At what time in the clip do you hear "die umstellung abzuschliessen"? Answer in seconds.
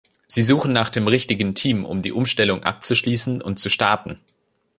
2.01-3.39